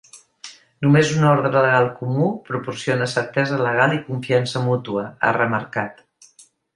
[0.85, 6.03] Només un ordre legal comú proporciona certesa legal i confiança mútua, ha remarcat.